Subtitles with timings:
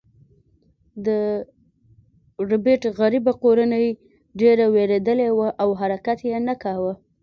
[1.05, 1.07] د
[2.51, 3.87] ربیټ غریبه کورنۍ
[4.39, 6.93] ډیره ویریدلې وه او حرکت یې نه کاوه